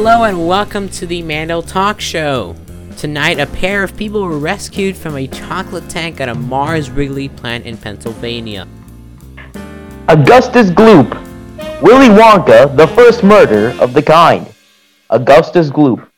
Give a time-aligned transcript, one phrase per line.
[0.00, 2.54] Hello and welcome to the Mando Talk Show.
[2.96, 7.28] Tonight, a pair of people were rescued from a chocolate tank at a Mars Wrigley
[7.28, 8.68] plant in Pennsylvania.
[10.06, 11.10] Augustus Gloop.
[11.82, 14.46] Willy Wonka, the first murder of the kind.
[15.10, 16.08] Augustus Gloop.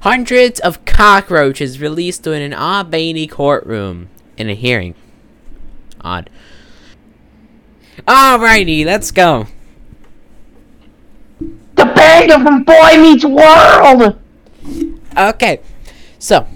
[0.00, 4.08] Hundreds of cockroaches released in an Albany courtroom
[4.38, 4.94] in a hearing.
[6.00, 6.30] Odd.
[8.08, 9.46] Alrighty, let's go.
[11.84, 14.18] The panda from Boy Meets World!
[15.18, 15.60] Okay,
[16.18, 16.46] so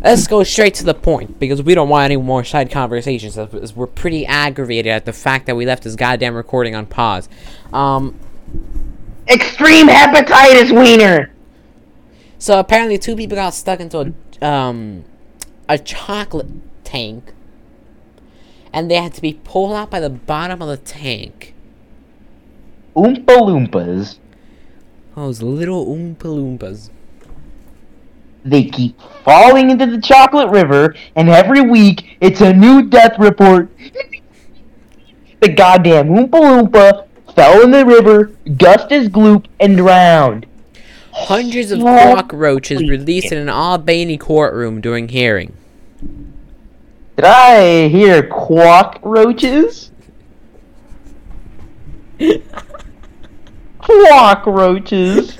[0.00, 3.36] let's go straight to the point because we don't want any more side conversations.
[3.76, 7.28] We're pretty aggravated at the fact that we left this goddamn recording on pause.
[7.72, 8.18] Um,
[9.28, 11.32] Extreme hepatitis wiener.
[12.38, 15.04] So apparently, two people got stuck into a um
[15.68, 16.48] a chocolate
[16.82, 17.32] tank,
[18.72, 21.54] and they had to be pulled out by the bottom of the tank.
[22.96, 24.18] Oompa Loompas.
[25.14, 26.90] Those little Oompa Loompas.
[28.44, 33.70] They keep falling into the chocolate river, and every week it's a new death report.
[35.40, 40.46] the goddamn Oompa Loompa fell in the river, Gustus Gloop, and drowned.
[41.12, 45.54] Hundreds of cockroaches released in an Albany courtroom during hearing.
[47.14, 49.92] Did I hear cockroaches?
[53.84, 55.38] cockroaches.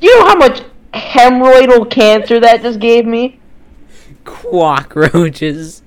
[0.00, 0.62] you know how much
[0.94, 3.40] hemorrhoidal cancer that just gave me?
[4.24, 5.82] Cockroaches.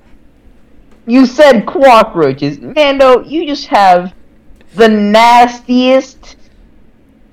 [1.06, 2.60] You said cockroaches.
[2.60, 4.14] Mando, you just have
[4.74, 6.36] the nastiest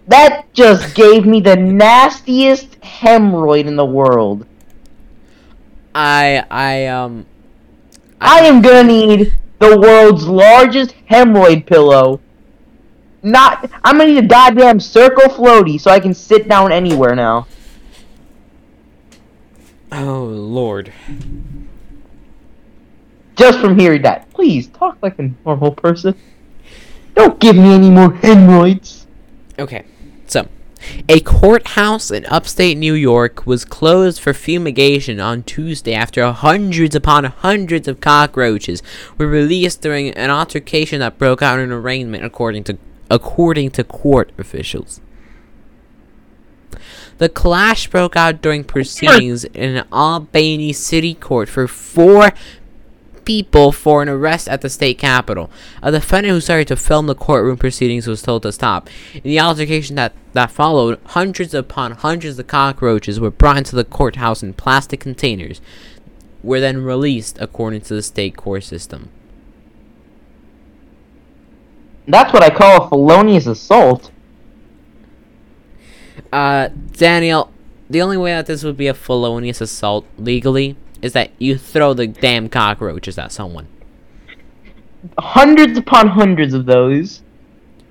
[0.09, 4.47] that just gave me the nastiest hemorrhoid in the world.
[5.95, 7.27] I I um
[8.21, 12.21] I, I am gonna need the world's largest hemorrhoid pillow.
[13.23, 17.47] Not I'm gonna need a goddamn circle floaty so I can sit down anywhere now.
[19.93, 20.93] Oh lord.
[23.37, 24.31] Just from hearing that.
[24.33, 26.15] Please talk like a normal person.
[27.15, 29.07] Don't give me any more hemorrhoids.
[29.59, 29.85] Okay.
[30.27, 30.49] So,
[31.09, 37.25] a courthouse in upstate New York was closed for fumigation on Tuesday after hundreds upon
[37.25, 38.83] hundreds of cockroaches
[39.19, 42.79] were released during an altercation that broke out in an arraignment, according to
[43.13, 45.03] according to court officials.
[47.19, 52.33] The clash broke out during proceedings in an Albany City Court for four
[53.27, 55.51] people for an arrest at the state capitol.
[55.83, 58.89] A defendant who started to film the courtroom proceedings was told to stop.
[59.15, 63.85] In the altercation that, that followed, hundreds upon hundreds of cockroaches were brought into the
[63.85, 65.61] courthouse in plastic containers,
[66.43, 69.11] were then released according to the state court system.
[72.07, 74.11] That's what I call a felonious assault.
[76.33, 77.53] Uh, Daniel,
[77.89, 81.95] the only way that this would be a felonious assault legally is that you throw
[81.95, 83.69] the damn cockroaches at someone.
[85.19, 87.23] Hundreds upon hundreds of those.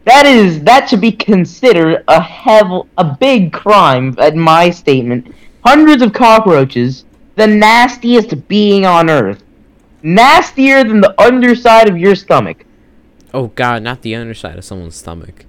[0.06, 5.34] That is that should be considered a hev- a big crime at my statement.
[5.64, 7.06] Hundreds of cockroaches,
[7.36, 9.44] the nastiest being on earth.
[10.02, 12.66] Nastier than the underside of your stomach.
[13.34, 15.46] Oh god, not the underside of someone's stomach.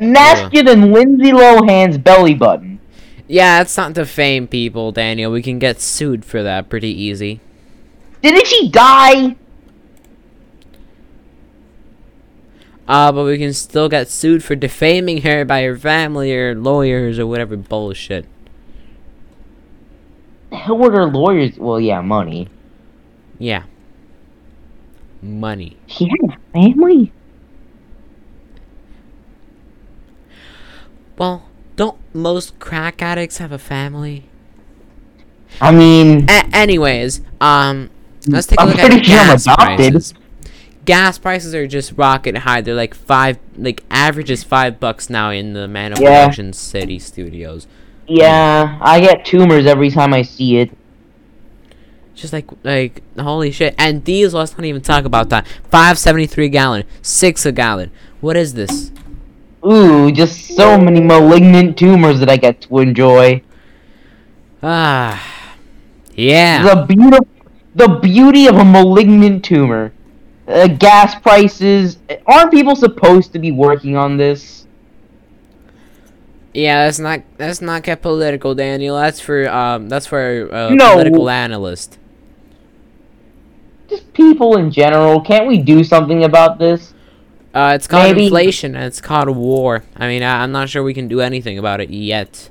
[0.00, 2.80] Nastier than Lindsay Lohan's belly button.
[3.28, 5.30] Yeah, it's not defame people, Daniel.
[5.30, 7.40] We can get sued for that pretty easy.
[8.22, 9.36] Didn't she die?
[12.86, 17.18] Uh, but we can still get sued for defaming her by her family or lawyers
[17.18, 18.26] or whatever bullshit.
[20.50, 21.56] The Hell would her lawyers?
[21.58, 22.48] Well, yeah, money.
[23.38, 23.64] Yeah.
[25.24, 25.78] Money.
[25.86, 27.10] She had a family?
[31.16, 34.28] Well, don't most crack addicts have a family?
[35.62, 37.88] I mean, a- anyways, um,
[38.26, 40.14] let's take a look at gas prices.
[40.84, 42.60] Gas prices are just rocket high.
[42.60, 46.24] They're like five, like average is five bucks now in the Man yeah.
[46.26, 47.66] Production City studios.
[48.06, 50.76] Yeah, I get tumors every time I see it.
[52.14, 53.74] Just like like holy shit!
[53.76, 54.38] And diesel.
[54.38, 55.46] Let's not even talk about that.
[55.68, 57.90] Five seventy three gallon, six a gallon.
[58.20, 58.92] What is this?
[59.66, 63.42] Ooh, just so many malignant tumors that I get to enjoy.
[64.62, 65.56] Ah,
[66.14, 66.62] yeah.
[66.62, 67.26] The beautiful,
[67.74, 69.92] the beauty of a malignant tumor.
[70.46, 71.98] Uh, gas prices.
[72.26, 74.66] Aren't people supposed to be working on this?
[76.52, 78.96] Yeah, that's not that's not get political, Daniel.
[78.96, 80.92] That's for um that's for a uh, no.
[80.92, 81.98] political analyst.
[83.88, 85.20] Just people in general.
[85.20, 86.94] Can't we do something about this?
[87.54, 89.84] Uh, it's called Maybe- inflation and it's called war.
[89.96, 92.48] I mean, I, I'm not sure we can do anything about it yet.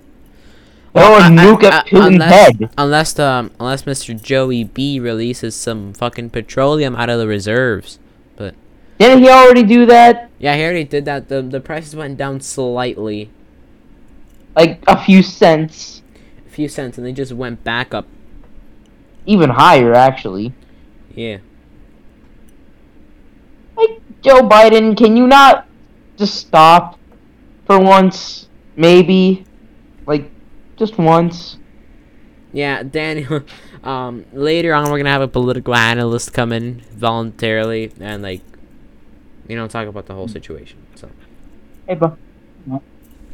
[0.95, 2.69] I- I- nuke I- Putin's unless, head.
[2.77, 4.19] Unless um, unless Mr.
[4.21, 7.99] Joey B releases some fucking petroleum out of the reserves.
[8.37, 8.53] But
[8.99, 10.29] didn't he already do that?
[10.39, 11.27] Yeah, he already did that.
[11.29, 13.29] The the prices went down slightly,
[14.55, 16.03] Like a few cents,
[16.45, 18.05] a few cents, and they just went back up.
[19.25, 20.53] even higher actually.
[21.13, 21.37] Yeah.
[23.75, 25.67] Like Joe Biden, can you not
[26.17, 26.99] just stop
[27.65, 28.47] for once?
[28.75, 29.45] Maybe,
[30.07, 30.29] like,
[30.77, 31.57] just once.
[32.51, 33.41] Yeah, Daniel.
[33.83, 38.41] Um, later on, we're gonna have a political analyst come in voluntarily and like,
[39.49, 40.77] you know, talk about the whole situation.
[40.95, 41.09] So.
[41.85, 42.17] Hey, bro.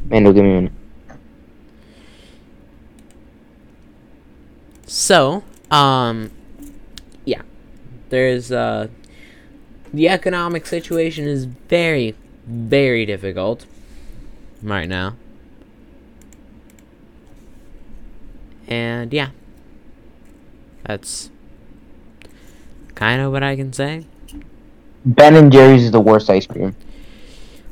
[0.06, 0.72] Mando, give me a minute.
[4.86, 6.39] So, um, yeah,
[8.10, 8.88] there's uh,
[9.92, 12.14] the economic situation is very,
[12.46, 13.66] very difficult
[14.62, 15.16] right now,
[18.68, 19.30] and yeah,
[20.84, 21.30] that's
[22.94, 24.04] kind of what I can say.
[25.04, 26.76] Ben and Jerry's is the worst ice cream.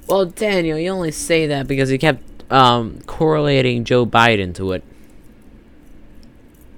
[0.09, 4.83] Well, Daniel, you only say that because you kept um correlating Joe Biden to it.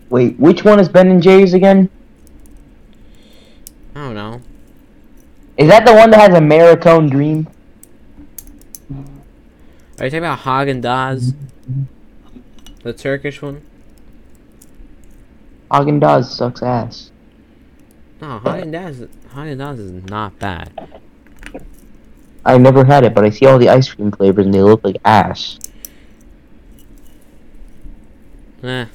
[0.09, 1.89] Wait, which one is Ben and Jerry's again?
[3.95, 4.41] I don't know.
[5.61, 7.47] Is that the one that has a Maricone dream?
[9.99, 11.35] Are you talking about Haagen Dazs?
[12.83, 13.61] The Turkish one?
[15.71, 17.11] Haagen Dazs sucks ass.
[18.23, 20.73] No, Haagen Dazs, Haagen Dazs is not bad.
[22.43, 24.83] I never had it, but I see all the ice cream flavors and they look
[24.83, 25.59] like ass.
[28.63, 28.87] Eh,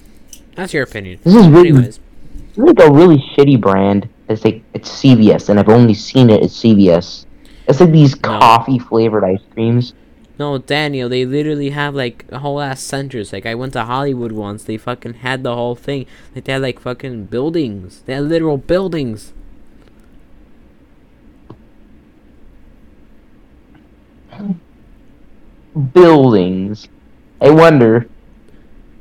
[0.55, 1.19] that's your opinion.
[1.23, 4.09] This is really, Anyways, this is like a really shitty brand.
[4.27, 7.25] It's like it's CVS, and I've only seen it at CVS.
[7.67, 9.93] It's like these coffee flavored ice creams.
[10.37, 13.31] no, Daniel, they literally have like whole ass centers.
[13.33, 14.63] Like I went to Hollywood once.
[14.63, 16.05] They fucking had the whole thing.
[16.33, 18.01] Like they had like fucking buildings.
[18.05, 19.33] They had literal buildings.
[25.93, 26.87] buildings.
[27.41, 28.07] I wonder.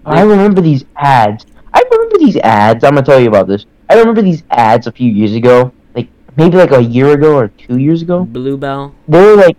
[0.05, 1.47] I remember these ads.
[1.73, 2.85] I remember these ads.
[2.85, 3.67] I'm gonna tell you about this.
[3.89, 7.49] I remember these ads a few years ago, like maybe like a year ago or
[7.49, 8.25] two years ago.
[8.25, 8.95] Bluebell.
[9.09, 9.57] They were like,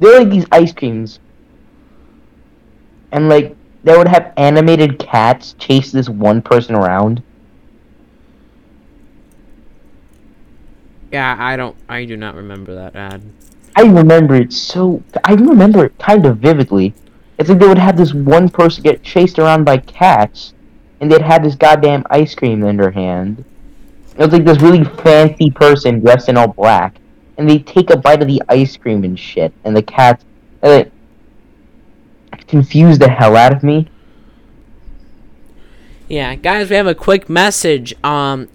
[0.00, 1.18] they were like these ice creams,
[3.12, 7.22] and like they would have animated cats chase this one person around.
[11.12, 11.76] Yeah, I don't.
[11.88, 13.22] I do not remember that ad.
[13.74, 15.02] I remember it so.
[15.24, 16.94] I remember it kind of vividly.
[17.38, 20.54] It's like they would have this one person get chased around by cats,
[21.00, 23.44] and they'd have this goddamn ice cream in their hand.
[24.18, 26.96] It was like this really fancy person dressed in all black,
[27.36, 30.24] and they take a bite of the ice cream and shit, and the cats
[30.62, 30.84] uh,
[32.46, 33.88] confused the hell out of me.
[36.08, 37.92] Yeah, guys, we have a quick message.
[38.04, 38.48] Um,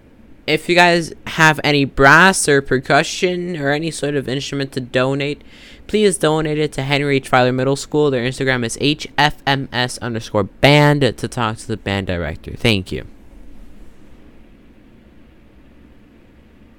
[0.48, 5.42] if you guys have any brass or percussion or any sort of instrument to donate,
[5.92, 7.28] please donate it to Henry H.
[7.28, 8.10] Filer Middle School.
[8.10, 12.56] Their Instagram is HFMS underscore band to talk to the band director.
[12.56, 13.06] Thank you.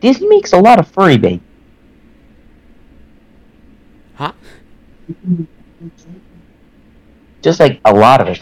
[0.01, 1.43] Disney makes a lot of furry bait.
[4.15, 4.33] Huh?
[7.43, 8.41] Just like a lot of it.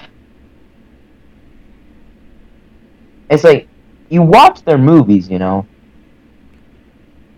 [3.28, 3.66] It's like
[4.08, 5.66] you watch their movies, you know,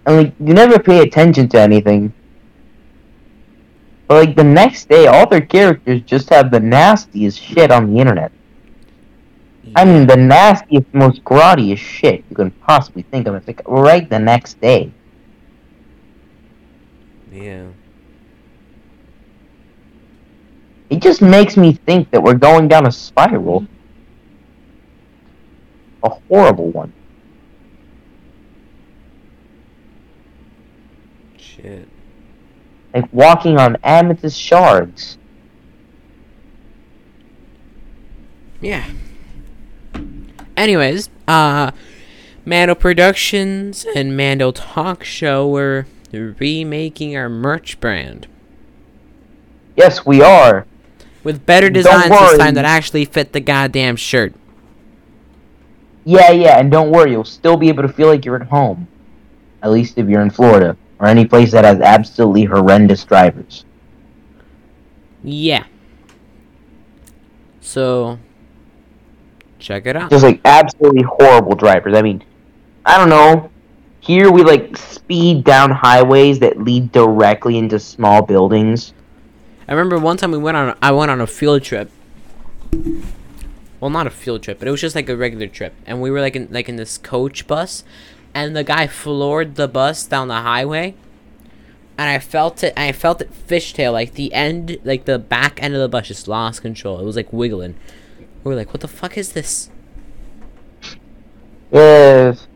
[0.04, 2.12] and like you never pay attention to anything.
[4.06, 8.00] But like the next day, all their characters just have the nastiest shit on the
[8.00, 8.32] internet.
[9.75, 13.35] I mean, the nastiest, most grottiest shit you can possibly think of.
[13.35, 14.92] It's like right the next day.
[17.32, 17.68] Yeah.
[20.90, 23.66] It just makes me think that we're going down a spiral.
[26.02, 26.92] A horrible one.
[31.38, 31.88] Shit.
[32.94, 35.16] Like walking on amethyst shards.
[38.61, 38.88] Yeah.
[40.56, 41.70] Anyways, uh,
[42.44, 48.26] Mando Productions and Mando Talk Show were remaking our merch brand
[49.76, 50.66] Yes, we are.
[51.25, 54.34] with better designs this time that actually fit the goddamn shirt.
[56.04, 58.87] Yeah, yeah, and don't worry, you'll still be able to feel like you're at home.
[59.62, 60.76] At least if you're in Florida.
[61.02, 63.64] Or any place that has absolutely horrendous drivers.
[65.25, 65.66] Yeah.
[67.61, 68.21] So,
[69.59, 70.11] check it out.
[70.11, 71.97] Just like absolutely horrible drivers.
[71.97, 72.23] I mean,
[72.87, 73.50] I don't know.
[73.99, 78.94] Here we like speed down highways that lead directly into small buildings.
[79.66, 80.76] I remember one time we went on.
[80.80, 81.90] I went on a field trip.
[83.80, 86.12] Well, not a field trip, but it was just like a regular trip, and we
[86.12, 87.82] were like in like in this coach bus,
[88.34, 90.94] and the guy floored the bus down the highway,
[91.98, 92.72] and I felt it.
[92.76, 96.28] I felt it fishtail like the end, like the back end of the bus just
[96.28, 96.98] lost control.
[97.00, 97.74] It was like wiggling.
[98.44, 99.70] We were like, "What the fuck is this?"
[101.70, 102.46] Yes.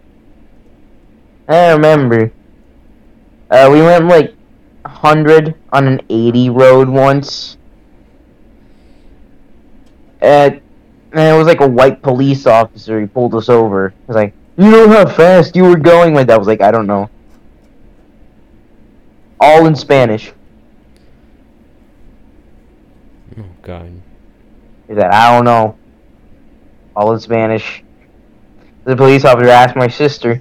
[1.48, 2.32] I remember.
[3.50, 4.34] Uh, we went like
[4.82, 7.56] 100 on an 80 road once.
[10.20, 10.60] And,
[11.12, 13.00] and it was like a white police officer.
[13.00, 13.90] He pulled us over.
[13.90, 16.14] He was like, You know how fast you were going?
[16.14, 17.10] My dad was like, I don't know.
[19.38, 20.32] All in Spanish.
[23.38, 23.92] Oh god.
[24.88, 25.76] He said, I don't know.
[26.94, 27.82] All in Spanish.
[28.84, 30.40] The police officer asked my sister.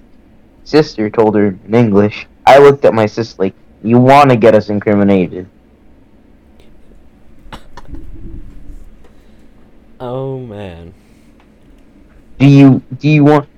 [0.63, 2.27] Sister told her in English.
[2.45, 5.49] I looked at my sister like, you want to get us incriminated.
[9.99, 10.93] Oh man.
[12.39, 13.49] Do you do you want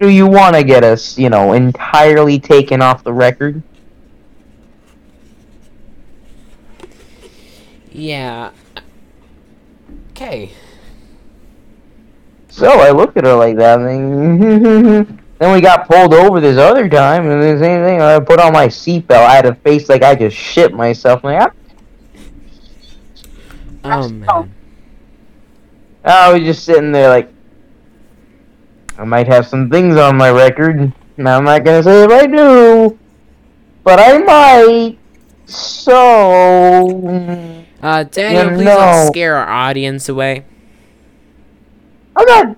[0.00, 3.62] do you want to get us, you know, entirely taken off the record?
[7.92, 8.50] Yeah.
[10.10, 10.50] Okay.
[12.48, 15.06] So I looked at her like that, and
[15.38, 18.00] then, we got pulled over this other time, and the same thing.
[18.00, 19.10] I put on my seatbelt.
[19.10, 21.24] I had a face like I just shit myself.
[21.24, 21.52] I'm like,
[23.84, 24.54] Oh man.
[26.04, 27.30] I was just sitting there like,
[28.98, 30.92] I might have some things on my record.
[31.16, 32.98] Now I'm not gonna say if I do,
[33.84, 34.98] but I might.
[35.46, 38.76] So Uh, Daniel, Yeah, please no.
[38.76, 40.44] don't scare our audience away.
[42.16, 42.56] I'm not.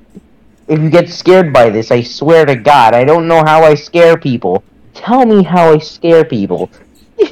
[0.68, 3.74] If you get scared by this, I swear to God, I don't know how I
[3.74, 4.62] scare people.
[4.94, 6.70] Tell me how I scare people.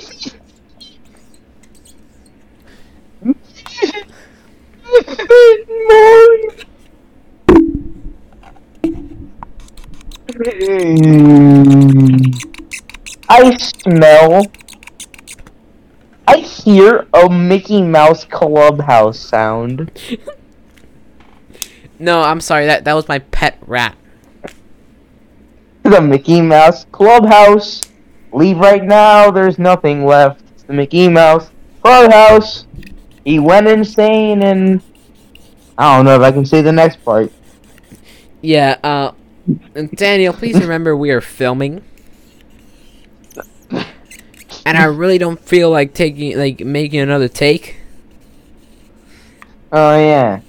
[13.28, 14.46] I smell.
[16.28, 19.90] I hear a Mickey Mouse clubhouse sound.
[21.98, 22.66] No, I'm sorry.
[22.66, 23.96] That that was my pet rat.
[25.82, 27.82] the Mickey Mouse Clubhouse.
[28.32, 30.42] Leave right now, there's nothing left.
[30.52, 31.50] It's the Mickey Mouse
[31.82, 32.66] Clubhouse.
[33.24, 34.82] He went insane and
[35.78, 37.32] I don't know if I can say the next part.
[38.42, 38.78] Yeah.
[38.84, 39.12] Uh,
[39.74, 41.82] and Daniel, please remember we are filming,
[43.70, 47.76] and I really don't feel like taking like making another take.
[49.72, 50.40] Oh yeah.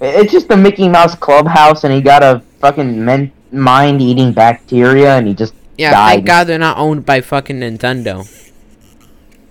[0.00, 5.16] It's just the Mickey Mouse Clubhouse and he got a fucking men- mind eating bacteria
[5.16, 5.90] and he just Yeah.
[5.92, 6.14] died.
[6.14, 8.26] Thank God they're not owned by fucking Nintendo.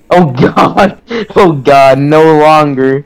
[0.10, 1.02] Oh god.
[1.36, 3.06] Oh god, no longer.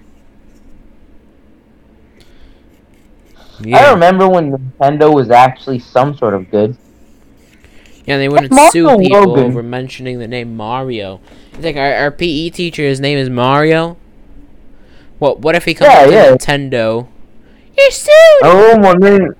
[3.71, 6.77] I remember when Nintendo was actually some sort of good.
[8.05, 9.43] Yeah, they wouldn't Mario sue people Logan.
[9.43, 11.21] over mentioning the name Mario.
[11.53, 13.97] It's like our, our PE teacher, his name is Mario.
[15.19, 15.39] What?
[15.39, 16.31] What if he comes Yeah, up to yeah.
[16.31, 17.07] Nintendo?
[17.77, 18.11] You're sued.
[18.43, 19.33] Oh my name.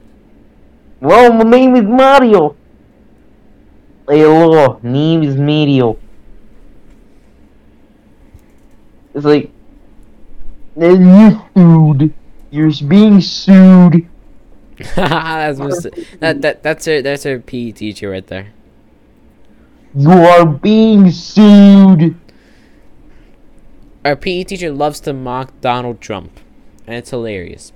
[1.02, 2.56] Well, my name is Mario.
[4.08, 5.98] Hello, name is Mario.
[9.14, 9.52] It's like,
[10.76, 12.14] then you sued.
[12.52, 14.08] You're being sued.
[14.78, 16.20] That's Mr.
[16.20, 18.54] that that that's her that's her PE teacher right there.
[19.96, 22.16] You are being sued.
[24.04, 26.40] Our PE teacher loves to mock Donald Trump,
[26.88, 27.72] and it's hilarious.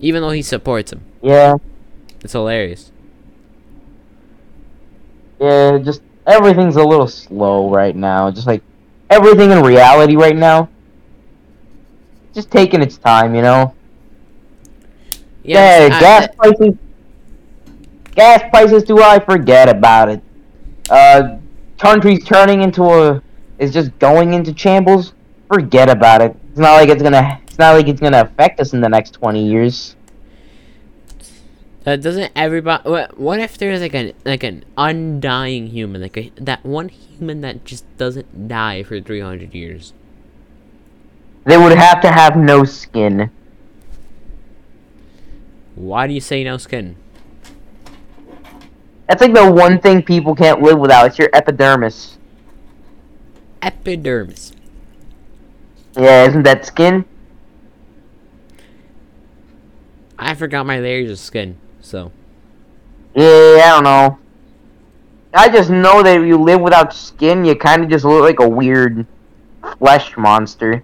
[0.00, 1.56] Even though he supports him, Yeah,
[2.22, 2.92] it's hilarious.
[5.40, 5.78] yeah.
[5.78, 8.30] Just everything's a little slow right now.
[8.30, 8.62] Just like
[9.10, 10.68] everything in reality right now.
[12.34, 13.74] Just taking its time, you know.
[15.48, 16.74] Yeah, it's- I- gas prices.
[18.14, 19.18] Gas prices too high.
[19.20, 20.20] Forget about it.
[20.90, 21.36] Uh,
[21.78, 23.22] country's turning into a
[23.58, 25.12] is just going into shambles.
[25.52, 26.36] Forget about it.
[26.50, 27.40] It's not like it's gonna.
[27.46, 29.96] It's not like it's gonna affect us in the next twenty years.
[31.86, 32.88] Uh, doesn't everybody?
[32.88, 37.40] What, what if there's like an like an undying human, like a, that one human
[37.40, 39.92] that just doesn't die for three hundred years?
[41.44, 43.30] They would have to have no skin.
[45.78, 46.96] Why do you say no skin?
[49.06, 51.06] That's like the one thing people can't live without.
[51.06, 52.18] It's your epidermis.
[53.62, 54.52] Epidermis.
[55.96, 57.04] Yeah, isn't that skin?
[60.18, 62.10] I forgot my layers of skin, so
[63.14, 64.18] Yeah, I don't know.
[65.32, 68.40] I just know that if you live without skin, you kind of just look like
[68.40, 69.06] a weird
[69.78, 70.82] flesh monster.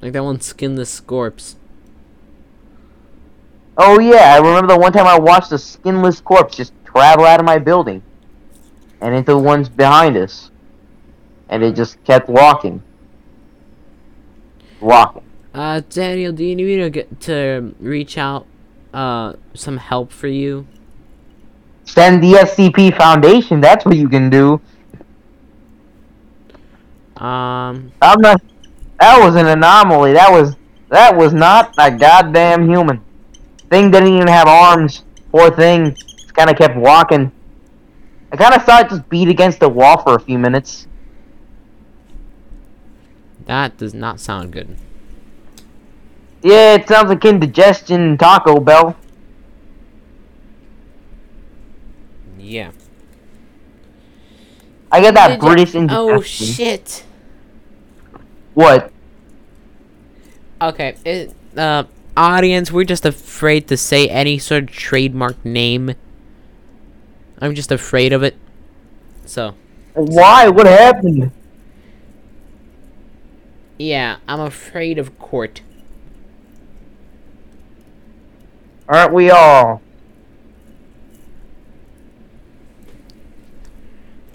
[0.00, 1.56] Like that one skinless corpse.
[3.76, 7.40] Oh yeah, I remember the one time I watched a skinless corpse just travel out
[7.40, 8.02] of my building
[9.00, 10.50] and into the ones behind us,
[11.48, 12.82] and it just kept walking,
[14.80, 15.22] walking.
[15.54, 18.46] Uh, Daniel, do you need me to get to reach out,
[18.94, 20.66] uh, some help for you?
[21.84, 23.60] Send the SCP Foundation.
[23.60, 24.60] That's what you can do.
[27.16, 28.40] Um, I'm not.
[29.00, 30.12] That was an anomaly.
[30.12, 30.56] That was
[30.88, 33.02] that was not a goddamn human.
[33.72, 35.02] Thing didn't even have arms.
[35.30, 35.94] Poor thing.
[35.94, 37.32] Just kind of kept walking.
[38.30, 40.86] I kind of saw it just beat against the wall for a few minutes.
[43.46, 44.76] that does not sound good.
[46.42, 48.94] Yeah, it sounds like indigestion Taco Bell.
[52.38, 52.72] Yeah.
[54.90, 56.14] I get that Did British indigestion.
[56.14, 57.04] Oh shit.
[58.52, 58.92] What?
[60.60, 61.84] Okay, it, uh,
[62.16, 65.94] audience, we're just afraid to say any sort of trademark name.
[67.40, 68.36] I'm just afraid of it.
[69.24, 69.54] So,
[69.94, 70.48] Why?
[70.48, 71.30] What happened?
[73.78, 75.62] yeah, I'm afraid of court.
[78.88, 79.80] Aren't we all?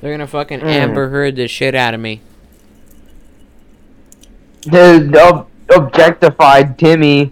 [0.01, 0.65] They're gonna fucking Mm.
[0.67, 2.21] Amber Heard the shit out of me.
[4.63, 7.31] The ob- objectified Timmy.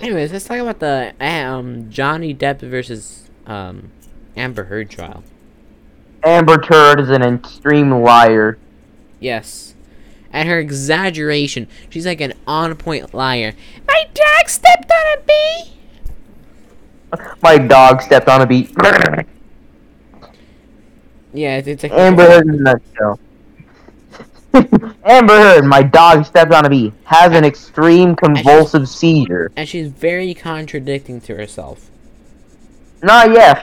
[0.00, 3.90] Anyways, let's talk about the um Johnny Depp versus um
[4.36, 5.22] Amber Heard trial.
[6.24, 8.58] Amber Turd is an extreme liar.
[9.20, 9.74] Yes.
[10.32, 11.68] And her exaggeration.
[11.90, 13.54] She's like an on point liar.
[13.86, 15.70] My dog stepped on a bee!
[17.42, 18.74] My dog stepped on a bee.
[21.32, 23.18] Yeah, it's, it's like Amber Heard in a nutshell.
[25.04, 29.50] Amber Heard, my dog stepped on a bee, has an extreme convulsive seizure.
[29.56, 31.90] and she's very contradicting to herself.
[33.02, 33.62] Nah, yeah,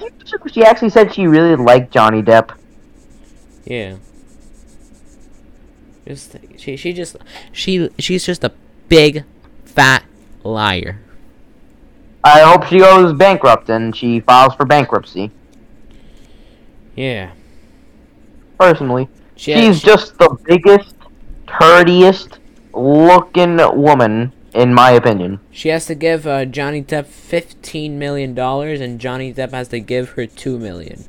[0.51, 2.55] she actually said she really liked Johnny Depp.
[3.65, 3.95] Yeah.
[6.07, 7.15] Just she she just
[7.51, 8.51] she she's just a
[8.89, 9.23] big
[9.65, 10.03] fat
[10.43, 10.99] liar.
[12.23, 15.31] I hope she goes bankrupt and she files for bankruptcy.
[16.95, 17.31] Yeah.
[18.59, 20.93] Personally, She she's she- just the biggest,
[21.59, 22.39] turdiest
[22.73, 25.39] looking woman, in my opinion.
[25.51, 29.79] She has to give uh, Johnny Depp fifteen million dollars, and Johnny Depp has to
[29.79, 31.05] give her two million.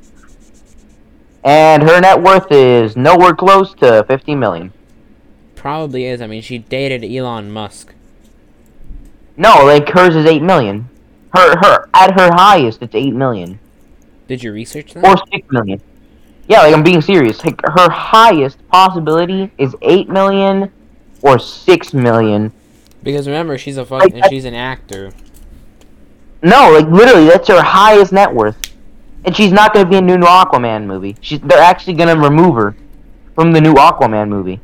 [1.43, 4.71] And her net worth is nowhere close to 50 million.
[5.55, 6.21] Probably is.
[6.21, 7.93] I mean, she dated Elon Musk.
[9.35, 10.89] No, like hers is 8 million.
[11.33, 13.59] Her, her, at her highest, it's 8 million.
[14.27, 15.05] Did you research that?
[15.05, 15.81] Or 6 million.
[16.47, 17.43] Yeah, like I'm being serious.
[17.43, 20.71] Like her highest possibility is 8 million
[21.21, 22.51] or 6 million.
[23.01, 25.11] because remember, she's a fuck, Like, and she's an actor.
[26.41, 28.57] No, like literally, that's her highest net worth.
[29.25, 31.15] And she's not going to be in the new Aquaman movie.
[31.21, 32.75] She's they're actually going to remove her
[33.35, 34.59] from the new Aquaman movie.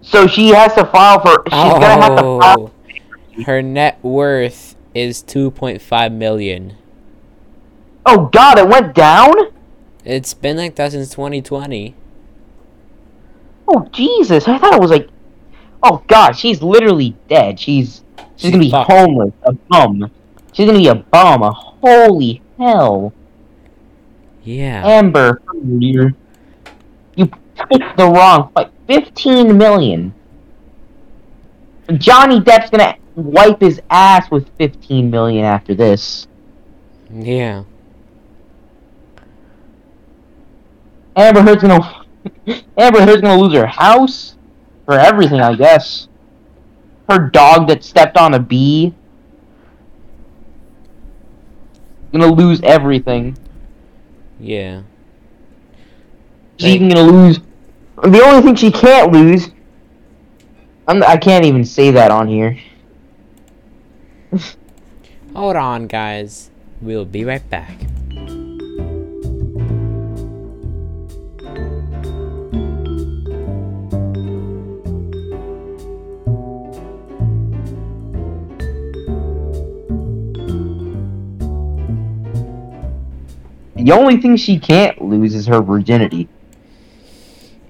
[0.00, 1.42] So she has to file for.
[1.46, 2.72] She's going to have to file.
[3.38, 6.76] Oh, her net worth is two point five million.
[8.06, 9.34] Oh God, it went down.
[10.04, 11.94] It's been like that since 2020.
[13.68, 15.08] Oh Jesus, I thought it was like.
[15.82, 17.58] Oh God, she's literally dead.
[17.58, 18.04] She's
[18.36, 18.86] she's gonna be Fuck.
[18.86, 20.10] homeless, a bum.
[20.52, 21.42] She's gonna be a bum.
[21.42, 23.14] A holy hell,
[24.44, 24.86] Yeah.
[24.86, 26.14] Amber, you
[27.16, 28.50] you picked the wrong.
[28.54, 30.12] Like fifteen million.
[31.96, 36.26] Johnny Depp's gonna wipe his ass with fifteen million after this.
[37.12, 37.64] Yeah.
[41.16, 42.04] Amber Heard's gonna
[42.78, 44.36] Amber Heard's gonna lose her house
[44.84, 46.08] for everything, I guess.
[47.08, 48.94] Her dog that stepped on a bee.
[52.12, 53.36] Gonna lose everything.
[54.38, 54.82] Yeah.
[56.56, 57.40] She's even gonna lose.
[58.02, 59.50] The only thing she can't lose.
[60.88, 62.58] I'm, I can't even say that on here.
[65.34, 66.50] Hold on, guys.
[66.80, 67.76] We'll be right back.
[83.76, 86.28] The only thing she can't lose is her virginity.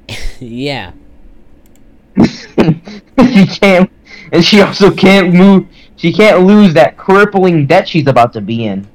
[0.40, 0.92] yeah.
[2.20, 3.90] she can't,
[4.32, 5.66] and she also can't move.
[6.00, 8.88] She can't lose that crippling debt she's about to be in,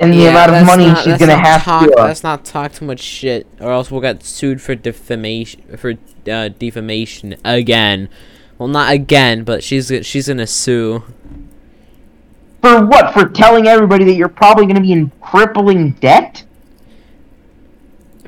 [0.00, 2.00] and the amount of money not- she's gonna have talk, to.
[2.00, 5.94] Uh, Let's not talk too much shit, or else we'll get sued for defamation for
[6.28, 8.08] uh, defamation again.
[8.58, 11.04] Well, not again, but she's she's gonna sue.
[12.60, 13.14] for what?
[13.14, 16.44] For telling everybody that you're probably gonna be in crippling debt?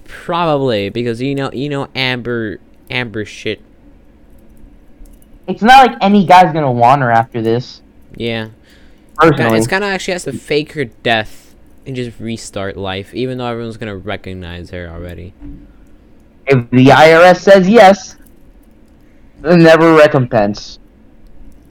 [0.04, 3.60] Probably because you know you know Amber Amber shit.
[5.46, 7.82] It's not like any guy's gonna want her after this.
[8.16, 8.48] Yeah,
[9.16, 11.54] Personally, it's kind of actually has to fake her death
[11.86, 15.34] and just restart life, even though everyone's gonna recognize her already.
[16.46, 18.16] if the IRS says yes,
[19.40, 20.78] then never recompense.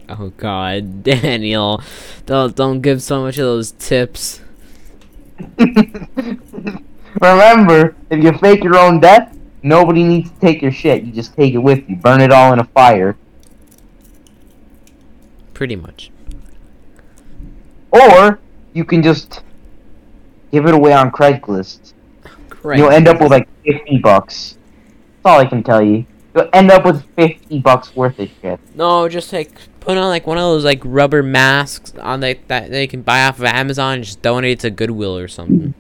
[0.10, 1.82] Oh God, Daniel,
[2.26, 4.42] don't don't give so much of those tips.
[7.22, 11.04] Remember, if you fake your own death, nobody needs to take your shit.
[11.04, 11.96] You just take it with you.
[11.96, 13.18] Burn it all in a fire.
[15.54, 16.12] Pretty much.
[17.92, 18.40] Or
[18.74, 19.44] you can just
[20.52, 21.94] give it away on Craigslist.
[22.64, 24.58] You'll end up with like 50 bucks.
[25.22, 26.06] That's all I can tell you.
[26.34, 28.60] You'll end up with 50 bucks worth of shit.
[28.76, 32.88] No, just like put on like one of those like rubber masks on that they
[32.88, 35.74] can buy off of Amazon and just donate it to Goodwill or something.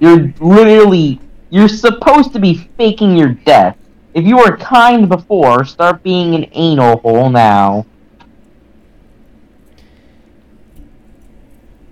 [0.00, 3.76] You're literally, you're supposed to be faking your death.
[4.14, 7.84] If you were kind before, start being an anal hole now.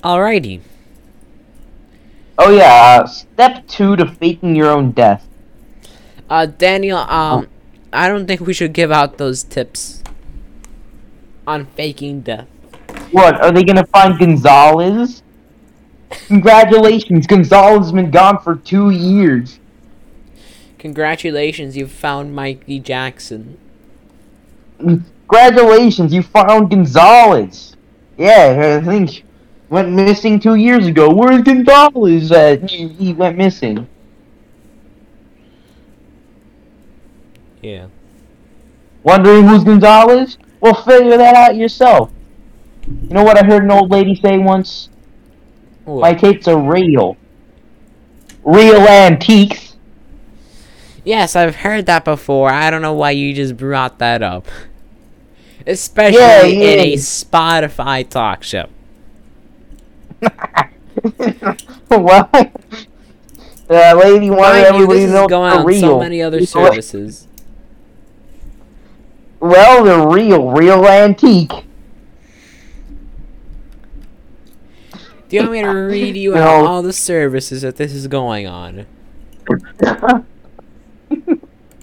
[0.05, 0.61] Alrighty.
[2.39, 5.27] Oh yeah, uh, step two to faking your own death.
[6.31, 7.49] Uh, Daniel, um,
[7.93, 10.03] I don't think we should give out those tips
[11.47, 12.49] on faking death.
[13.11, 15.23] What, are they gonna find Gonzalez?
[16.29, 19.59] Congratulations, Gonzalez has been gone for two years.
[20.83, 23.57] Congratulations, you've found Mikey Jackson.
[24.79, 27.77] Congratulations, you found Gonzalez.
[28.19, 29.23] Yeah, I think
[29.69, 31.15] went missing two years ago.
[31.15, 32.69] Where's Gonzalez at?
[32.69, 33.87] He, he went missing.
[37.61, 37.87] Yeah.
[39.05, 40.37] Wondering who's Gonzalez?
[40.59, 42.11] Well, figure that out yourself.
[42.89, 44.89] You know what I heard an old lady say once?
[45.87, 47.17] My tapes are real.
[48.43, 49.72] Real antiques.
[51.05, 52.51] Yes, I've heard that before.
[52.51, 54.47] I don't know why you just brought that up.
[55.67, 56.95] Especially Yeah, in a.
[56.95, 58.69] Spotify talk show.
[61.91, 62.29] well,
[63.67, 65.81] the lady wanted everybody this to is know going on real.
[65.81, 67.27] so many other services.
[69.41, 71.51] Well, they're real, real antique.
[75.29, 76.43] Do you want me to read you No.
[76.43, 78.87] out all the services that this is going on?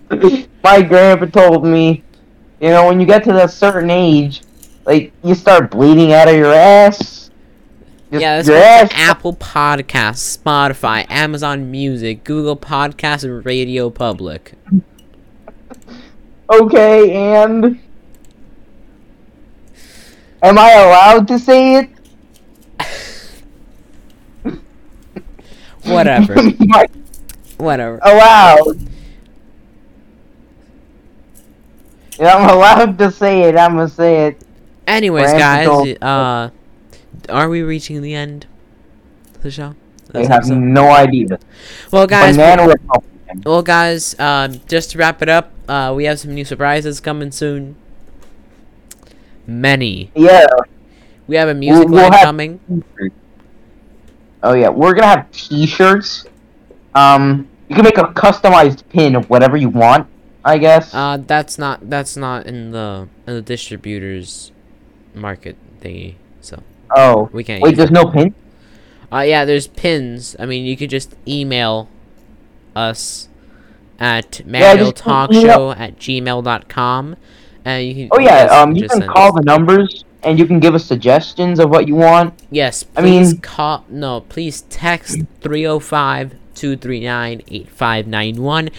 [0.64, 2.04] My grandpa told me,
[2.60, 4.42] you know, when you get to that certain age,
[4.86, 7.30] like you start bleeding out of your ass.
[8.12, 8.90] Just yeah, your ass.
[8.94, 14.54] Apple Podcasts, Spotify, Amazon Music, Google Podcasts, and Radio Public.
[16.52, 17.80] Okay, and
[20.42, 21.90] am I allowed to say it?
[25.84, 26.34] Whatever.
[27.58, 28.00] Whatever.
[28.02, 28.80] allowed.
[32.28, 33.56] I'm allowed to say it.
[33.58, 34.42] I'm gonna say it.
[34.88, 35.68] Anyways, guys,
[36.02, 36.50] uh,
[37.30, 38.48] are we reaching the end
[39.36, 39.76] of the show?
[40.14, 40.56] I have episode?
[40.58, 41.40] no idea.
[41.92, 42.74] Well, guys, Banana
[43.46, 47.32] well, guys, um, just to wrap it up, uh, we have some new surprises coming
[47.32, 47.76] soon.
[49.46, 50.12] Many.
[50.16, 50.48] Yeah.
[51.28, 52.60] We have a music we'll line have- coming.
[54.42, 56.26] Oh yeah, we're gonna have T-shirts.
[56.96, 60.08] Um, you can make a customized pin of whatever you want.
[60.50, 60.94] I guess.
[60.94, 64.52] Uh, that's not that's not in the in the distributors
[65.14, 66.64] market thingy, so
[66.96, 67.62] oh, we can't.
[67.62, 67.94] wait, there's it.
[67.94, 68.34] no pin.
[69.12, 70.36] Uh, yeah, there's pins.
[70.40, 71.88] I mean, you could just email
[72.76, 73.30] us
[74.00, 77.16] at Yeah, just mandotalkshow at gmail.com.
[77.66, 78.10] And you can.
[78.12, 81.70] Oh yeah, um, you can call the numbers and you can give us suggestions of
[81.70, 82.34] what you want.
[82.50, 83.86] Yes, I mean- call.
[83.90, 88.70] No, please text 305 239 8591.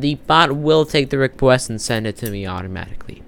[0.00, 3.22] The bot will take the request and send it to me automatically.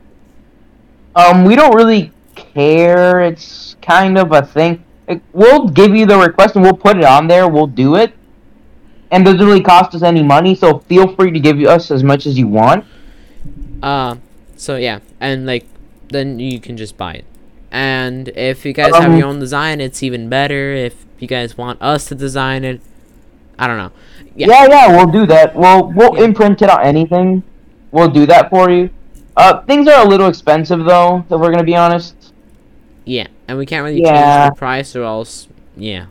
[1.17, 3.21] Um, we don't really care.
[3.21, 4.85] It's kind of a thing.
[5.09, 7.49] Like, we'll give you the request and we'll put it on there.
[7.49, 8.13] We'll do it,
[9.11, 10.55] and doesn't really cost us any money.
[10.55, 12.85] So feel free to give us as much as you want.
[13.83, 14.17] Uh,
[14.57, 15.67] so yeah, and like,
[16.09, 17.25] then you can just buy it.
[17.73, 20.73] And if you guys have Um, your own design, it's even better.
[20.73, 22.81] If you guys want us to design it,
[23.59, 23.93] I don't know.
[24.37, 24.47] Yeah.
[24.49, 25.55] Yeah, yeah, we'll do that.
[25.55, 26.25] We'll we'll Yeah.
[26.25, 27.43] imprint it on anything.
[27.93, 28.89] we'll do that for you.
[29.37, 32.15] Uh, things are a little expensive though, if we're gonna be honest.
[33.05, 34.45] Yeah, and we can't really Yeah.
[34.45, 35.49] change the price or else.
[35.77, 36.05] Yeah.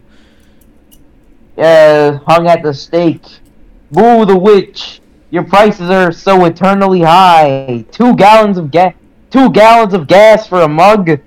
[1.57, 3.23] Uh, hung at the stake.
[3.91, 5.01] Boo the witch!
[5.31, 7.85] Your prices are so eternally high.
[7.91, 8.93] Two gallons of gas.
[9.29, 11.19] Two gallons of gas for a mug.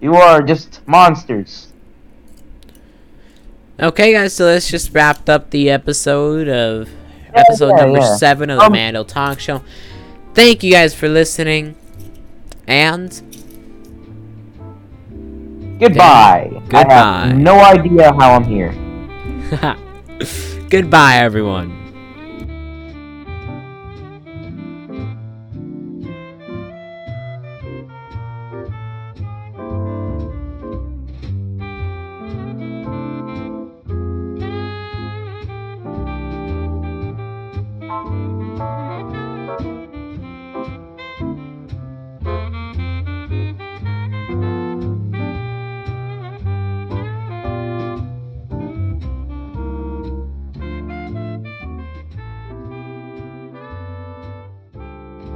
[0.00, 1.71] You are just monsters.
[3.82, 6.88] Okay, guys, so let's just wrap up the episode of
[7.34, 8.14] episode yeah, number yeah.
[8.16, 9.62] seven of the Um, Mando Talk Show.
[10.34, 11.74] Thank you guys for listening,
[12.68, 13.10] and
[15.80, 16.48] Goodbye.
[16.52, 17.26] I Goodbye.
[17.26, 18.72] have no idea how I'm here.
[20.70, 21.81] goodbye, everyone.